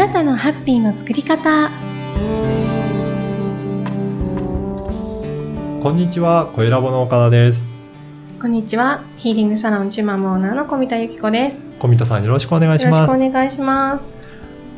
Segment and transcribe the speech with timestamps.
[0.00, 1.68] なたのハッピーの作り方
[5.82, 7.66] こんにちは、小ラボの岡田です。
[8.40, 13.12] こんにちはヒーリングサロンチュマムオーナーの小見田由紀子です小見田さんよろしくお願いしよろします。
[13.12, 14.14] くお願いします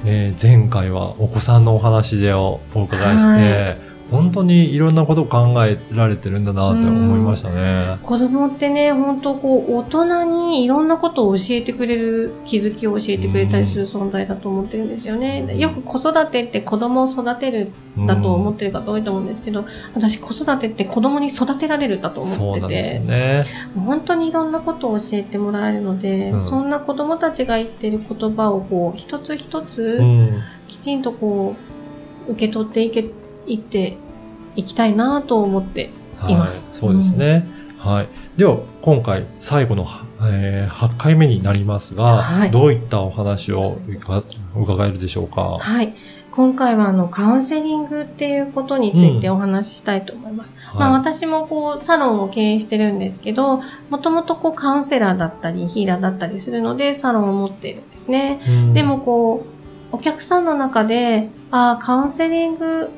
[0.03, 3.77] ね、前回はお子さんのお話でおお伺いして、は
[4.13, 7.99] 本当にいろんなことを考えられてるんだなって思いましたね。
[8.03, 17.73] 子供ってね本当こう大人にいろんなことを教えてくれる気づきを教えてくれたりする存在だと思ってるんですよねよく子育てって子供を育てる
[18.06, 23.45] だと思ってる方多いと思うんですけど、私子育てって子供に育てられるだと思っててよね。
[23.75, 30.42] 本当にいろんなことを教えてもらえるので、うんそんな子供たちが言ってる言葉をこう一つ一つうん。
[30.69, 31.55] きちんとこ
[32.29, 33.05] う受け取っていけ
[33.46, 33.96] いって
[34.56, 35.91] いきたいなと思って
[36.28, 37.46] いますはい、そうですね。
[37.78, 38.09] はい。
[38.37, 39.87] では、今回最後の、
[40.20, 44.22] えー8回目になりますが、はいどういったお話を伺
[44.56, 45.58] 伺えるでしょうか？
[45.58, 45.94] はい。
[46.30, 50.55] 今回はあのカウンセリングっていうことについてお話ししたいと思います。
[50.74, 58.41] まあは私もこうサロンを経営してるんですけど、もともとこうカウンセラーだったりヒーラーだったりするのでサロンを持っているんですね。
[58.47, 59.45] いうんでもこ
[59.92, 62.89] う、お客さんの中で、ああ、カウンセリング、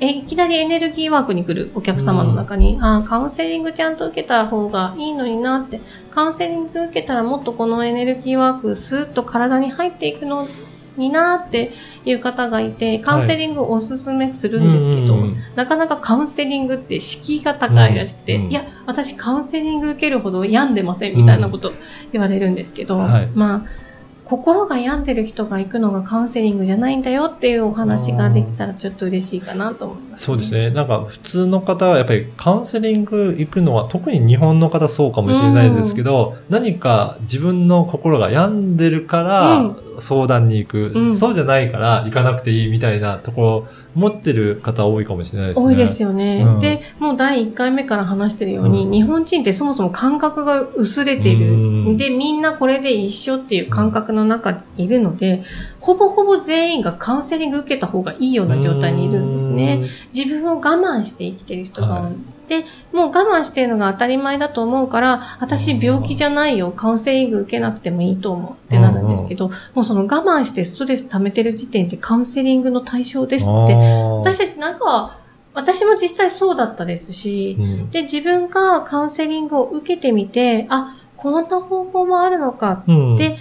[0.00, 10.48] え、いきなりエネルギーワークに来るお客様の中に、ああ、カウンセリングちゃんと受けた方がいいのになって、カウンセリング受けたらもっとこのエネルギーワークスーッと体に入っていくの
[10.96, 11.72] になって
[12.04, 15.36] いう方がいて、カウンセリングをおすすめするんですけど、うんうんうん。
[15.54, 21.72] なかなかカウンセリングって敷居が高いらしくて、うんうんいや、私カウンセリング受けるほど病んでませんみたいなこと
[22.12, 23.28] 言われるんですけど、はい。
[23.34, 23.83] まあ、
[24.24, 30.52] 心が病んでる人が行くのがカウンセリングじゃないんだよっていうお話ができたらちょっと嬉しいかなと思います、そうです。
[30.54, 30.70] ね。
[30.70, 45.66] なんか普通の方はやっぱりカウンセリング行くのは特に日本の方そうかもしれないですけど、何か自分の心が病んでるから相談に行く、うんそうじゃないから行かなくていいみたいなところ持ってる方多いかもしれないですね。
[45.66, 51.52] 多いですよね、うんで、もう第1回目から話してるように、うん日本人ってそもそも感覚が薄れている。
[51.52, 51.56] う
[51.90, 55.42] んで、みんなこれで一緒っていう感覚の中にいるので、
[55.80, 59.84] ほぼほぼ全員がカウンセリング受けた方がいいような状態にいるんですね。。
[60.14, 62.02] 自分を我慢して生きてる人が多い。
[62.04, 62.12] はい
[62.48, 73.74] で、もう我慢してるのが当たり前だと思うから、私病気じゃないよ、カウンセリング受けなくてもいいと思うってなるんですけど、もうその我慢してストレス溜めてる時点でカウンセリングの対象ですって。
[74.20, 75.18] 私たちなんか、
[75.54, 83.38] 私も実際そうだったですし、うんで、自分がカウンセリングを受けてみて、あ、こんな方法もあるのかうんで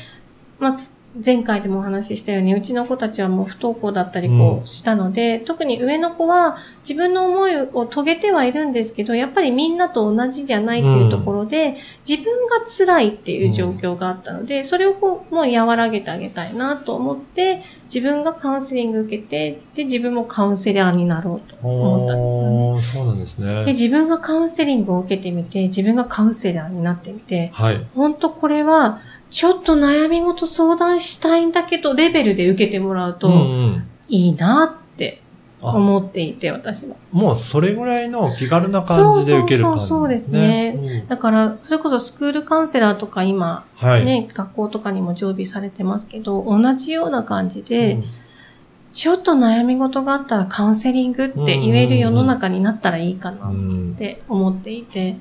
[0.63, 6.57] まあ、す前回でもお話ししたように、うちの子たちはもう不登校だったりこうんうしたので、特に上の子は
[6.87, 11.75] 自分の思いを遂げてはいるんですけど、やっぱりみんなと同じじゃないっていうところで、
[12.07, 17.61] 自分が辛いっていう状況があったので、それをこう、もう和らげてあげたいなと思って、
[17.93, 22.81] 自分がカウンセリング受けて、で、自分もカウンセラーになろうと思ったんですよね。
[22.81, 23.65] そうなんですね。
[23.65, 27.85] で、自分がカウンセリングを受けてみて、自分がカウンセラーになってみて、はい。
[27.93, 28.99] 本当これは、
[29.33, 33.37] ちょっと悩み事相談したいんだけど、レベルで受けてもらうとうんう
[33.71, 33.89] ん。
[34.07, 35.23] いいなって
[35.59, 35.75] あ。
[35.75, 36.95] 思っていて、私は。
[37.11, 40.75] もうそれぐらいの気軽な感じで受ける感じ、そうそうそうですね。
[40.77, 41.07] うん。
[41.07, 44.05] だから、それこそスクールカウンセラーとか今、はい。
[44.05, 48.03] ね、学校とかにも常備されてますけど、同じような感じで、うん。
[48.91, 55.17] ちょっと悩み事があったらカウンセリングって言える世の中になったらいいかなうんって思っていて、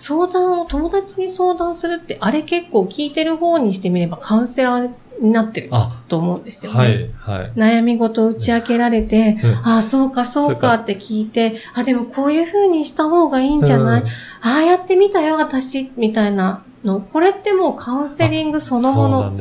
[0.00, 4.90] 相談を友達に相談するって、あれ結構聞いてる方にしてみればカウンセラー
[5.20, 6.78] になってるあ、と思うんですよね。
[6.78, 7.52] はい、はい。
[7.54, 14.08] 悩み事を打ち明けられて、うんああ、そうか、そうかって聞いて、あ、でもこういう風にした方がいいんじゃない、うん
[14.42, 17.02] ああやってみたよ、私、みたいなの。
[17.02, 19.36] これってもうカウンセリングそのもの。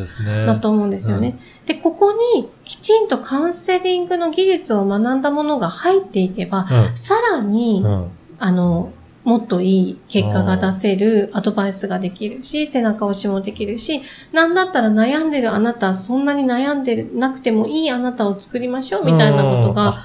[0.45, 1.39] だと思うんですよね。
[1.67, 7.91] で、ここにきちんとカウンセリングの技術を学んだものが入っていけば、さらに、うん。
[7.91, 8.11] うん。
[8.39, 8.91] あの、
[9.29, 14.01] もっといい結果が出せるアドバイスができるし、背中押しもできるし、
[14.31, 19.99] なんだったら悩んでるあなた、そんなに悩んでなくてもいいあなたを作りましょうみたいなことうんが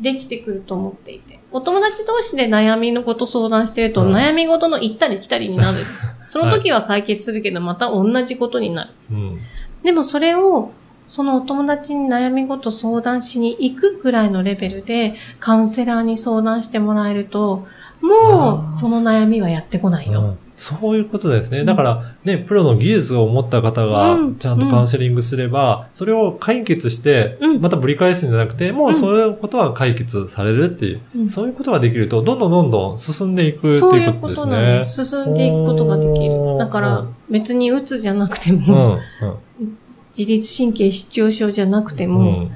[0.00, 1.38] できてくると思っていて。
[1.50, 6.16] お友達同士で悩みのこと相談してると、うん悩み事の行ったり来たりになるんです。
[6.30, 8.90] その時は解決するけど、また同じことになる。
[9.10, 9.38] うん。
[9.82, 10.70] でもそれを、
[11.04, 17.66] そのお友達に悩み事相談しに行くぐらいのレベルでカウンセラーに相談してもらえると、
[18.02, 20.20] もうその悩みはやってこないよ。
[20.20, 21.64] うんそういうことですね。
[21.64, 34.84] だから、ね、プロの技術を持った方がうん、ちゃんとカウンセリングすれば、それを解決してうん、またぶり返すんじゃなくて、もうそういうことは解決されるっていう、うんそういうことができると、どんどんどんどん進んでいくってそういこいううこととですねなの。。
[34.84, 36.58] 進んでいくことができる。
[36.58, 38.98] だから、別に鬱じゃなくてうん、も、
[39.58, 39.76] うん。
[40.16, 42.50] 自律神経失調症じゃなくても、うん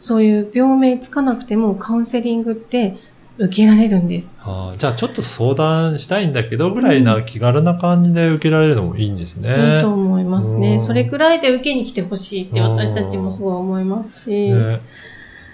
[0.00, 2.96] そういう病名つかなくてもカウンセリングって
[3.38, 4.34] 受けられるんです。
[4.40, 9.76] あーじゃあちょっと相談したいんだけどぐらいな気軽な感じで受けられるのもいいんですね。
[9.76, 10.72] いいと思いますね。
[10.72, 14.80] うんそれくらいで受けに来てほしいって私たちもすごい思いますし、ね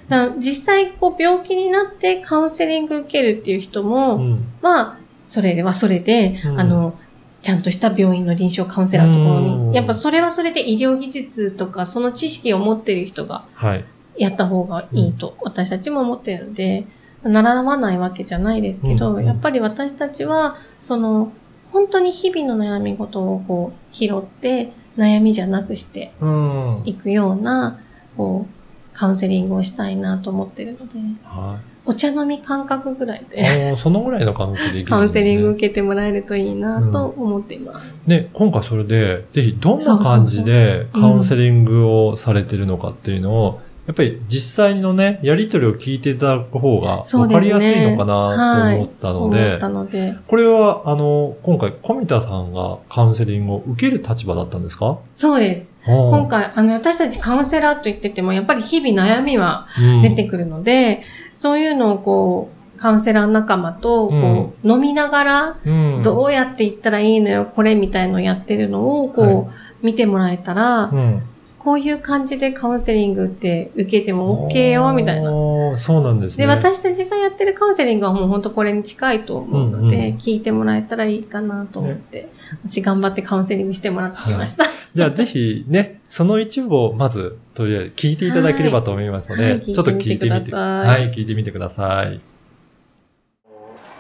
[0.09, 6.99] だ実際こう病気になってカウンセリング受けるっていう人うも、んまあ、それはそれで、うんあの、
[7.41, 13.85] ちゃんとした病院の臨床カウンセラーのところうんに、やっぱそれはそれで医療技術とかその知識を持っている人がはい。
[14.17, 16.85] やった方がいいと私たちも思っているので、
[17.25, 21.33] 習わないわけじゃないですけど、うんやっぱり私たちは、その、
[21.73, 26.83] 本当に日々の悩み事をこう拾って、悩みじゃなくしてうん。
[26.85, 27.81] いくような、
[28.17, 33.31] こう、カウンセリングをしたいなと思ってるので、はお茶飲み感覚ぐらいい。
[33.31, 34.97] で、そのぐらいの感覚でいけるんですね。
[34.97, 37.93] カウンセリング受けてもらえるといいなと思っています。
[38.07, 54.99] で、今回それで、ぜひどんな感じでカウンセリングをされてるのかっていうのを、やっぱり実際のね、やりとりを聞いていただく方が分かりやすいのかなと思ったので、思ったので、これは、あの、今回、小見田さんがカウンセリングを受ける立場だったんですか？
[55.13, 55.79] そうです。
[55.85, 60.03] 今今回、あの、私たちカウンセラーと言ってても、やっぱり日々悩みはうん。
[60.03, 61.03] 出てくるので、
[61.35, 66.03] そういうのをこう、カウンセラー仲間と、こう、飲みながら、うん。
[66.03, 69.51] どうやって言ったらいいのよ、これみたいのやってるのを、こ
[69.83, 71.23] う、見てもらえたら、うん
[71.65, 75.31] こういう感じでカウンセリングって受けても OK よ、みたいな。
[75.31, 75.79] な。
[75.79, 76.47] そうなんですね。
[76.47, 82.29] で、私たちがやってるカウンセリングはもう本当これに近いと思うので、うんうん聞いてもらえたらいいかなと思って、
[82.67, 84.65] 私頑張ってカウンセリングしてもらってきました。
[84.93, 92.21] じゃあぜひね、その一部をまず、とりあえず聞いていただければと思いますので、はいはいちょっと聞いてみて、聞いてみてくださいはい、聞いてみてください。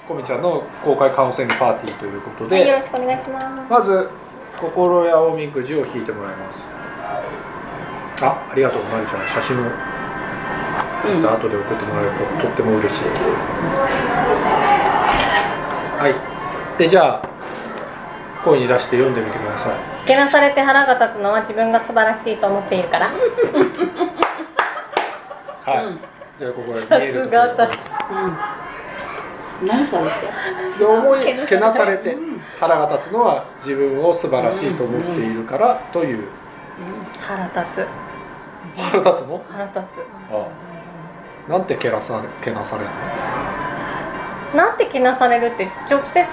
[0.06, 3.62] コミちゃんの公開カウンセリングパーティーということで、はい、よろしくお願いします。
[3.70, 4.10] まず
[4.60, 6.68] 心やおみくじを引いてもらいます。
[8.22, 9.28] あありがとうまりちゃん。
[9.28, 9.70] 写真を。
[11.04, 13.04] 撮って後で送ってもらえるととっても嬉しい。
[15.98, 16.78] はい。
[16.78, 17.28] でじゃあ
[18.44, 19.78] 声に出して読んでみてください。
[20.06, 23.10] けなされて腹が立つのは自分が素晴らしいと思っているから。
[25.64, 25.98] はい、
[26.38, 27.54] じゃあここで見えるところ
[29.66, 30.08] 何それっ
[30.74, 30.78] て？
[30.78, 32.16] で思いけなされて
[32.60, 36.28] 腹が立つのは自分を素晴らしいと思っているからという
[37.18, 37.86] 腹立つ。
[38.76, 39.42] 腹立つの？
[39.48, 39.78] 腹立
[40.30, 40.46] あ
[41.48, 42.92] あなんてけなさけなされるの？
[44.52, 44.56] つ。
[44.56, 46.26] なんてけなされるって直接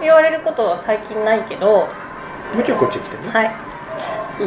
[0.00, 1.66] 言われることは最近ないけど、
[2.54, 3.54] もうちょいこっち来てねはい。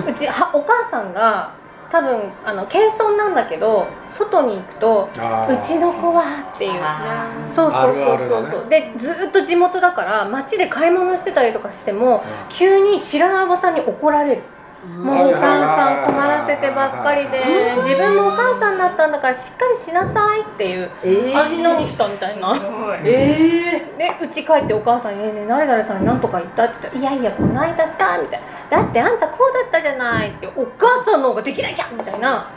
[0.08, 1.54] うちはお母さんが
[1.96, 6.72] 多分あの謙遜なんだけど外に行くとうちの子はっていう。
[6.82, 8.52] あそうそうそうそう。
[8.52, 12.22] そう、でずーっと地元だから街で買い物してたりとかしてもうん。
[12.50, 14.44] 急に知らないおばさんに怒られる
[14.86, 15.42] もうお母
[15.76, 22.56] さん困らせてばっかりで自分もお母さんだったんだからしっかりしなさいっていうえー、私何したみたいな。
[23.04, 28.42] えでうち帰ってお母さんに「えねえ誰々さんに何とか言った?」って言ったら「いやいやこの間さ」みたい
[28.72, 32.48] な「だってあんたこうだったじゃない」ってお母さんの方ができないじゃんみたいな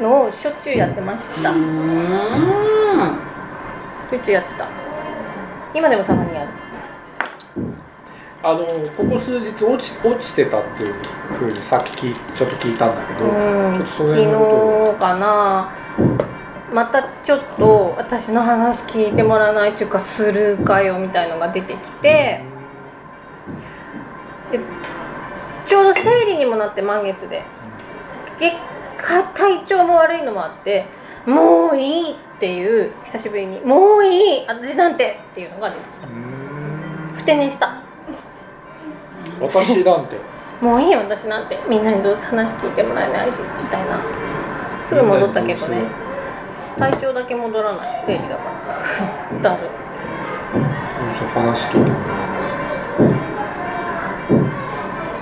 [0.00, 1.50] のをしょっちゅうやってました。
[1.50, 3.18] ー、うーん。
[4.10, 4.66] しょっちゅうやってた。
[5.74, 6.48] 今でもたまにやる
[8.42, 8.66] あの
[8.96, 10.94] ここ数日落ち落ちてたっていう
[11.38, 13.74] ふうにさっきちょっと聞いたんだけど、うん。
[13.76, 15.72] ちょっとその昨辺のこ日かな。
[16.72, 22.44] またちょっと私の話聞いてもらわないというかするかよみたいのが出てきて。
[24.52, 24.60] で
[25.64, 27.42] ちょうど生理にもなって満月で。
[28.38, 28.56] 結
[28.98, 30.86] 果体調も悪いのもあって
[31.24, 36.08] もういいっていう久しぶりにもういい私なんてっていうのが出てきた。
[37.14, 37.85] ふて寝した
[39.40, 40.16] 私なんて。
[40.60, 41.58] もういいよ私なんて。
[41.68, 43.98] みんなにどうせ話聞いてもらえないしみたいな。
[44.82, 45.82] すぐ戻ったけどね。
[46.78, 48.50] 体調だけ戻らない生理だか
[49.40, 49.40] ら。
[49.42, 49.68] だる
[50.54, 50.58] う。
[50.58, 50.64] ん
[51.14, 51.96] そう話聞いても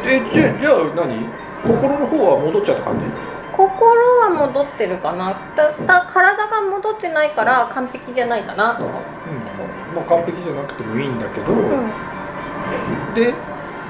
[0.06, 1.28] えじゃじゃあ何？
[1.64, 3.06] 心の方は戻っちゃった感じ？
[3.52, 5.34] 心は戻ってるかな。
[5.56, 9.96] だだ体が戻ってないから完璧じゃないかなと思う、うん。
[9.96, 13.32] まあ完璧じゃなくてもいいんだけど、うん、で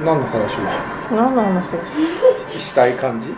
[0.05, 3.35] 何の話を何の話をししたい感じ、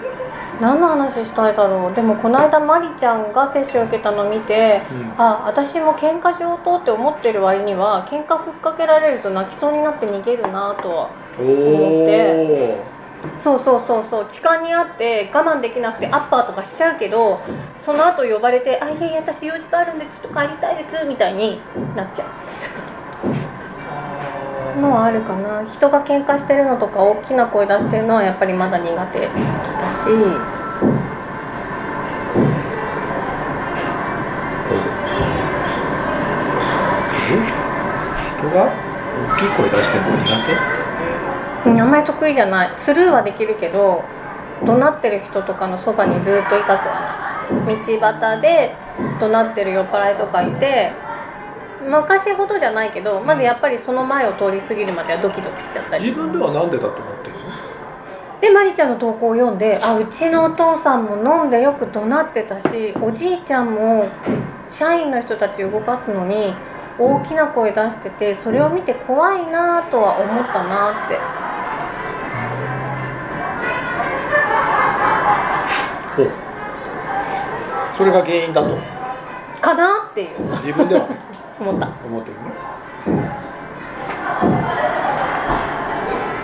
[0.60, 1.94] 何の話したいだろう？
[1.94, 5.14] でもこの間マリちゃんが接種を受けたの見てうん。
[5.16, 12.82] あ私も喧嘩上等って思ってる割には喧嘩ふっかけられると泣きそうになって逃げるなとはお思って。
[12.82, 14.26] おそうそうそうそう。
[14.28, 17.40] 痴漢にあって我慢できなくてアッパーとかしちゃうけど
[17.76, 21.60] その後呼ばれて「あいやいや私用事があるんでちょっと帰りたいです」みたいに
[21.96, 22.28] なっちゃう
[24.80, 25.64] のはあるかな。
[25.64, 30.08] 人が喧嘩してるのとか大きな声出してるのはやっぱりまだ苦手だし。
[38.38, 40.10] 人が大きい声出してるの
[41.64, 42.70] 苦うんあんまり得意じゃない。
[42.74, 44.04] スルーはできるけど
[44.64, 47.76] 怒鳴ってる人とかのそばにずっといたくはない。
[47.76, 48.74] 道端で
[49.20, 50.92] 怒鳴ってる酔っ払いとかいて
[51.84, 56.04] 昔ほどじゃないけどまだやっぱりその前を通り過ぎるまではドキドキしちゃった手り。
[56.06, 57.40] 自分ではなんでだと思ってるの？
[58.40, 64.08] でマリちゃんの投稿を読んであうちのお父さんも飲んでよく怒鳴ってたしおじいちゃんも
[64.68, 66.54] 社員の人たちを動かすのに
[66.98, 71.18] 大きな声出しててそれを見て怖いなとは思ったなって。
[76.16, 76.30] ほう。
[77.96, 78.76] それが原因だと？
[79.60, 80.50] かなっていう。
[80.58, 81.18] 自分ではね
[81.60, 81.88] 思った。
[82.04, 82.36] 思ってる
[83.16, 83.26] ね。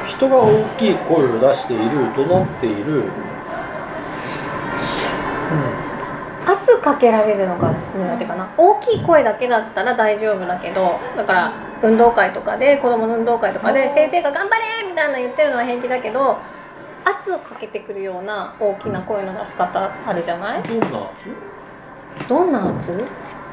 [0.07, 3.05] 人が大きい声を出している怒鳴っている、
[6.47, 8.49] 圧かけられるのが苦手かな。
[8.57, 11.53] 大きい声だけだったら大丈夫だけどだから
[11.83, 16.39] 運動会とかで子供の運動会とかで先生が「頑張れ!」みたいな言ってるのは平気だけど
[17.05, 20.63] 圧をかけてくるような大きな声の出し方あるじゃない？
[20.63, 22.29] どんな圧？
[22.29, 23.05] どんな圧？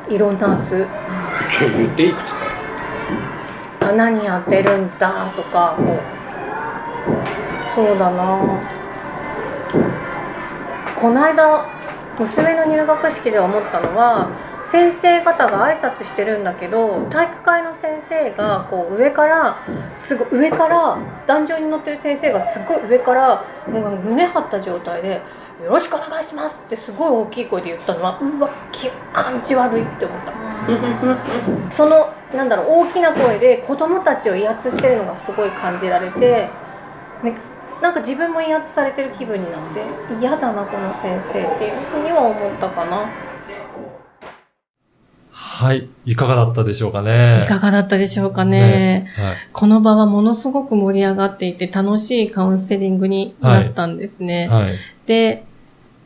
[0.07, 0.85] いろんな圧。
[0.85, 0.87] ち
[1.59, 6.19] 言っていくつか何やってるんだとかこう。
[7.73, 8.39] そうだな。
[10.95, 11.65] この間
[12.19, 14.29] 娘の入学式で思ったのは
[14.69, 19.65] 先生方が挨拶してるんだけど体育会の先生がこう上から
[19.95, 25.21] すご上から壇上に乗ってる先生がすごい上からもう胸張った状態で
[25.63, 30.38] 「よろしくお願いします」ってすごい大きい声で言ったのはうわき感じ悪いって思った。
[31.69, 36.49] そのなんだろう大きな声で子供たちを威圧してるのがすごい感じられて、
[37.23, 37.35] ね、
[37.81, 39.83] なんか自分も威圧されてる気分になって
[40.19, 43.09] 嫌だなこの先生っていうふうには思ったかな。
[45.31, 45.89] はい。
[46.05, 47.43] いかがだったでしょうかね。
[47.43, 49.07] いかがだったでしょうかね。
[49.17, 49.35] はい。
[49.51, 54.47] この場はものすごく盛り上がっていて楽しいカウンセリングになったんですね。
[54.47, 54.73] はい。
[55.05, 55.43] で、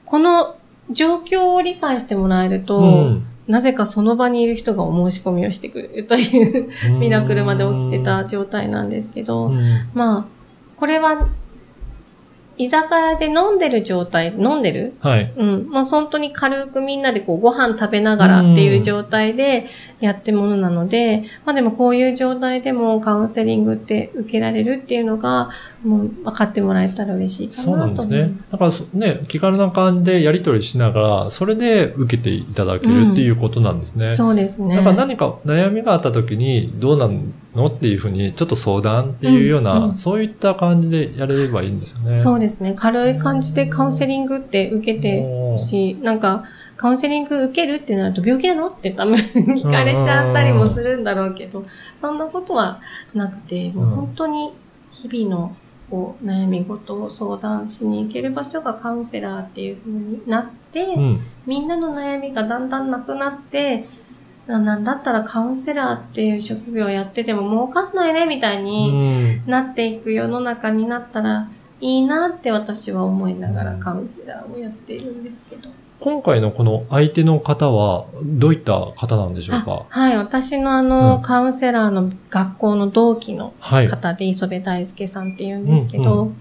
[0.06, 0.56] この
[0.90, 10.26] 状況を理解してもらえると、うんなぜかその場にいる人がお申し込みをしてくれるというミラクルまで起きてた状態なんですけど、うんまあ、
[10.78, 11.30] これは、
[12.56, 14.94] 居酒屋で飲んでる状態、飲んでる？
[15.00, 15.34] はい。
[15.36, 15.70] うん。
[15.72, 19.66] まあ、本当に軽くみんなでこうご飯食べながらっていう状態で
[20.04, 25.50] やってるものなので、まあでもこういう状態でもカウンセリングって受けられるっていうのが、
[25.82, 28.38] もう分かってもらえたら嬉しいかそうななんとですね。
[28.52, 34.12] だからそね、気軽な感じでやり取りしながら、それで受けていただけるっていうことなんですね。
[34.12, 34.76] そうですね。
[34.76, 37.10] だから何か悩みがあった時に、どうな
[37.56, 42.14] のっていうふうに、ちょっと相談っていうような、うんうんそういった感じでやれればいいんですよね。
[42.16, 42.74] そうですね。
[42.76, 45.96] 軽い感じでカウンセリングって受けてほしい。
[45.96, 46.44] なんか、
[46.76, 48.68] カウンセリング受けるってなると病気なの？
[48.68, 51.66] って多分聞かれちゃったりもするんだろうけど、
[52.02, 52.82] そんなことは
[53.14, 54.54] なくて、もう本当に
[54.92, 55.56] 日々の
[55.90, 61.20] こう悩み事を相談しに行ける場所がカウンセラーっていう風になって、うん。
[61.46, 63.88] みんなの悩みがだんだんなくなって、
[64.48, 69.44] ななんだったらカウンセラーっていう職業やってても儲かんないねみたいうに、ん。
[69.46, 71.50] なっていく世の中になったら
[71.84, 75.70] いいなって私は思いながらカウンセラーをやっているんですけど。
[76.00, 79.86] 今回のこの相手の方は、どういった方なんでしょうか？
[79.90, 83.88] あはい、私のあの、うんカウンセラーの学校の同期のはい。
[83.90, 86.34] 方で、磯部大輔さんって言うんですけど、うんう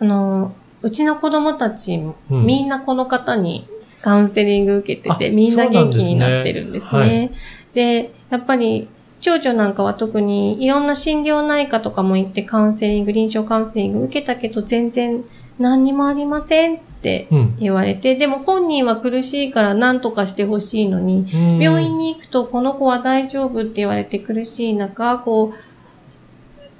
[0.00, 0.52] あの、
[0.82, 3.66] うちの子供たちも、うんみんなこの方に
[4.02, 7.32] カウンセリング受けてて、あみんな元気になんですねなってるんですはね。
[7.72, 8.88] で、やっぱり、
[9.20, 15.24] 長女なんかは特にいろんな心療内科とかも行ってカウンセリング、臨床カウンセリング受けたけど全然
[15.58, 17.56] 何にもありませんってうん。
[17.58, 21.26] 言われて、でも本人は苦しいから何とかしてほしいのに、
[21.62, 25.70] 病院に行くとこの子は大丈夫って言われて苦しい中、こう、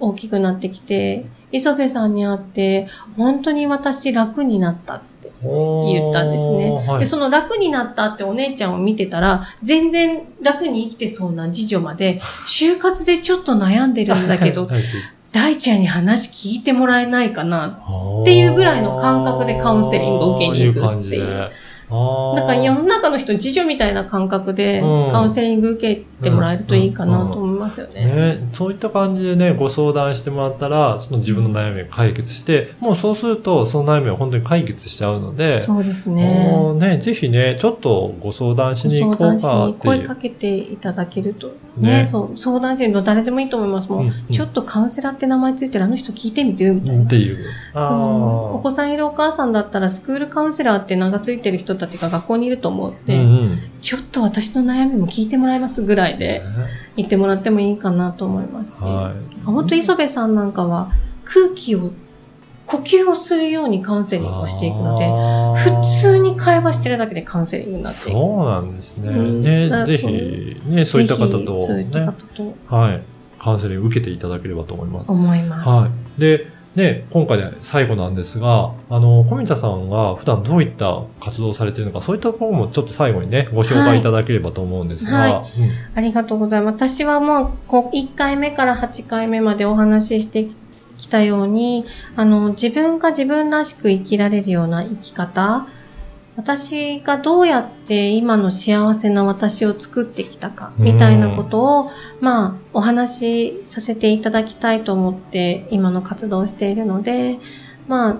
[0.00, 6.70] 大きくなってきて、磯部さんに会って、本当に私楽になったって言ったんですね。
[6.70, 14.80] はいで、その楽になったってお姉ちゃんを見てたら、全然楽に生きてそうな次女まで、 就活でちょっと悩んでるんだけど、はい
[15.32, 17.80] 大ちゃんに話聞いてもらえないかな
[18.22, 21.50] っていうぐらいの感覚でカウンセリングを受けに行くっていう。
[22.36, 28.04] だから世の中の人、自助みたいな感覚で、うんカウンセリング受けてもらえるといいかなと思いますよね。
[28.04, 36.54] ね、そういった感じでね、ご相談してもらったら、その自分の悩みを解決して、もうそうすると、その悩みを本当に解決しちゃうので、そうですもね。
[36.72, 39.86] うね、ぜひね、ちょっとご相談しに行こうかにって。
[39.88, 41.48] 声かけていただけると。
[41.76, 43.90] ね、ねそう、相談しに誰でもいいと思います。
[43.90, 47.04] もう、うんうんちょっとカウンセラーって名前ついてるあの人聞いてみてみたいな。
[47.04, 47.38] っていう。
[47.74, 47.80] そ
[48.54, 48.56] う。
[48.56, 53.58] お子さんいるお母さんだったら、スクールカウンセラーって名がついてる人たちが学校にいると思うので、うんうん。
[53.80, 56.42] ちょっと私の悩みも聞いてもらいますぐらいで
[56.96, 58.84] 言ってもらってもいいかなと思いますし。
[58.84, 59.44] はい。
[59.44, 60.92] 本当磯部さんなんかは
[61.24, 61.92] 空気を、
[62.66, 65.08] 呼吸をするようにカウンセリングをしていくので、
[65.56, 68.10] 普通に会話してるだけでカウンセリングになっていく。
[68.12, 69.08] そうなんですね。
[69.08, 70.06] うんね、ぜひ、
[70.66, 73.02] ね、そういった方と、ぜひそういったね、方とはい、
[73.40, 75.10] カウンセリング受けていただければと思います。
[75.10, 75.68] 思います。
[75.68, 76.20] はい。
[76.20, 76.46] で、
[76.76, 85.60] ね、今回で最後なんですが、あの、小見田さんが普段どういった活動をされているのか、そういったところもちょっと最後にね、ご紹介いただければと思うんですが、はい。
[85.60, 85.70] うん。
[85.96, 86.74] ありがとうございます。
[86.74, 90.46] 私はもう、こう、1回目から8回目までお話しして
[90.96, 95.66] きたように、あの、自分が自分らしく生きられるような生き方、
[96.40, 107.38] 私がどうやって今の幸せな私を作ってきたか、みたいなことを、まあ、お話しさせていただきたいと思って、今の活動をしているので、
[107.88, 108.16] まあ、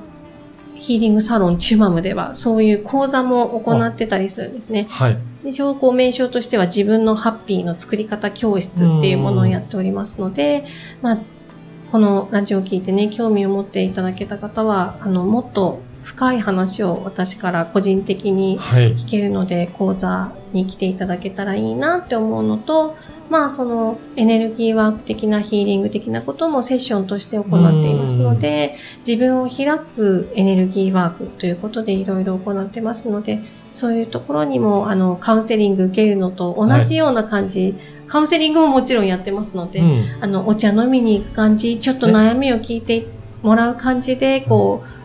[0.75, 4.87] ヒーリングサロンチュマムでは、そういう講座も行ってたりするんですね。
[4.91, 5.19] はい。
[5.47, 10.67] 一応、こう、名称としては自分のハッピーの作り方教室っていうものをやっておりますので、
[11.01, 11.19] まあ、
[11.91, 18.97] このラジオを聞いてね、興味を持っていただけた方は、あの、もっと深い話を私から個人的にはい。
[18.97, 22.97] 聞けるので、講座に来ていただけたらいいなって思うのと、
[23.29, 28.77] まあ、その、エネルギーワーク的なヒーリング的なこともセッションとして行っていますので、
[29.07, 33.41] 自分を開くエネルギーワークということでいろいろ行ってますので、
[33.71, 37.77] そういうところにも、あの、カウンセリング受けるのと同じような感じ、
[38.09, 43.07] カウンセリングももちろんやってますので、うんあの、お茶飲みに行く感じ、ちょっと悩みを聞いて
[43.43, 45.00] もらう感じで、こう、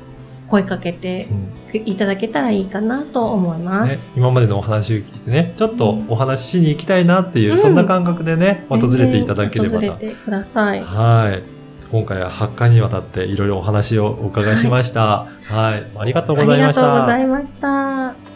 [0.48, 3.92] 声かけてうんいただけたらいいかなと思います。
[3.92, 9.80] ね、今までのお話を聞いてね、ちょっとお話ししに行きたいなっていう、うんそんな感覚でね、訪れていただければと。
[9.80, 10.82] 訪れてください。
[10.82, 11.44] はい。
[11.92, 15.28] 今回は8回にわたっていろいろお話をお伺いしました。
[15.44, 15.86] はい。
[15.98, 16.82] ありがとうございました。
[16.82, 18.35] ありがとうございました。